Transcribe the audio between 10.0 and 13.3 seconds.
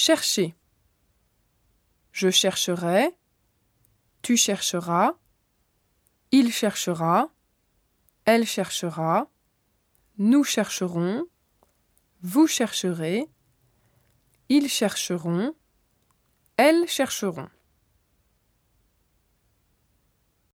Nous chercherons. Vous chercherez.